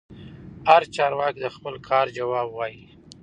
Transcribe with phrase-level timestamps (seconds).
[0.69, 2.85] هر چارواکي د خپل کار ځواب وايي.